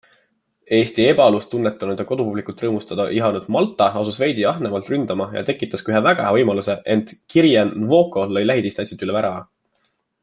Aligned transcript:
Eesti 0.75 1.03
ebalust 1.09 1.49
tunnetanud 1.51 1.99
ja 2.01 2.05
kodupublikut 2.11 2.63
rõõmustada 2.65 3.05
ihanud 3.17 3.51
Malta 3.57 3.91
asus 4.01 4.17
veidi 4.23 4.47
ahnemalt 4.53 4.91
ründama 4.95 5.29
ja 5.37 5.45
tekitas 5.51 5.85
ka 5.87 5.95
ühe 5.95 6.03
väga 6.09 6.27
hea 6.29 6.33
võimaluse, 6.39 6.77
ent 6.97 7.15
Kyrian 7.35 7.75
Nwoko 7.85 8.25
lõi 8.33 8.47
lähidistantsilt 8.53 9.07
üle 9.09 9.19
värava. 9.21 9.47